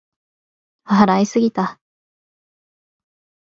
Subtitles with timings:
[0.85, 1.79] 笑いすぎた